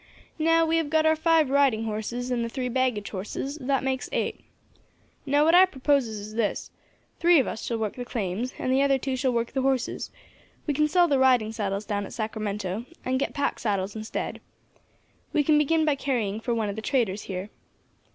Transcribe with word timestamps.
Now 0.39 0.65
we 0.65 0.77
have 0.77 0.89
got 0.89 1.05
our 1.05 1.15
five 1.15 1.51
riding 1.51 1.83
horses, 1.83 2.31
and 2.31 2.43
the 2.43 2.49
three 2.49 2.69
baggage 2.69 3.11
horses, 3.11 3.59
that 3.61 3.83
makes 3.83 4.09
eight. 4.11 4.41
Now 5.27 5.45
what 5.45 5.53
I 5.53 5.67
proposes 5.67 6.17
is 6.17 6.33
this: 6.33 6.71
three 7.19 7.39
of 7.39 7.45
us 7.45 7.63
shall 7.63 7.77
work 7.77 7.93
the 7.95 8.03
claims, 8.03 8.55
and 8.57 8.73
the 8.73 8.81
other 8.81 8.97
two 8.97 9.15
shall 9.15 9.31
work 9.31 9.51
the 9.51 9.61
horses; 9.61 10.09
we 10.65 10.73
can 10.73 10.87
sell 10.87 11.07
the 11.07 11.19
riding 11.19 11.51
saddles 11.51 11.85
down 11.85 12.07
at 12.07 12.13
Sacramento, 12.13 12.87
and 13.05 13.19
get 13.19 13.35
pack 13.35 13.59
saddles 13.59 13.95
instead. 13.95 14.41
We 15.33 15.43
can 15.43 15.59
begin 15.59 15.85
by 15.85 15.93
carrying 15.93 16.39
for 16.39 16.55
one 16.55 16.67
of 16.67 16.75
the 16.75 16.81
traders 16.81 17.21
here. 17.29 17.51